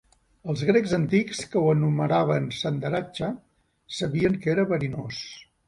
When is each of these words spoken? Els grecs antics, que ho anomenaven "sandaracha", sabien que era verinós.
Els 0.53 0.61
grecs 0.69 0.93
antics, 0.97 1.41
que 1.51 1.59
ho 1.61 1.67
anomenaven 1.73 2.49
"sandaracha", 2.61 3.31
sabien 4.01 4.43
que 4.47 4.53
era 4.59 4.69
verinós. 4.77 5.25